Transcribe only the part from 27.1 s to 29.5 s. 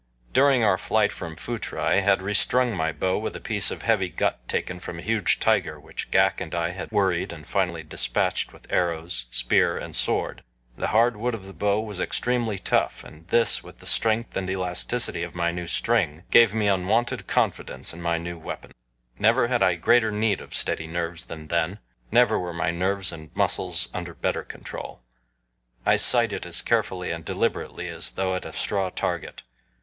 and deliberately as though at a straw target.